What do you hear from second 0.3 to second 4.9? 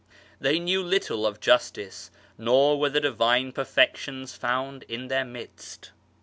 They knew little of Justice, nor were the Divine perfections found